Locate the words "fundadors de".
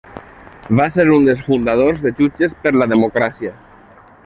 1.51-2.13